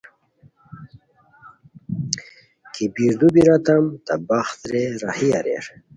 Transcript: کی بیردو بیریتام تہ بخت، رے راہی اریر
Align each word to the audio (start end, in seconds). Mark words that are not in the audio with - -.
کی 2.73 2.85
بیردو 2.93 3.27
بیریتام 3.33 3.85
تہ 4.05 4.13
بخت، 4.27 4.59
رے 4.71 4.83
راہی 5.01 5.29
اریر 5.37 5.65